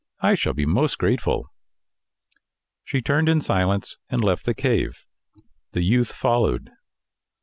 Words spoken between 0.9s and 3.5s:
grateful." She turned in